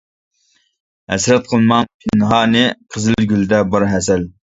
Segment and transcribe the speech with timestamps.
[1.11, 2.63] ھەسرەت قىلماڭ پىنھانى،
[2.95, 4.27] قىزىل گۈلدە بار ھەسەل.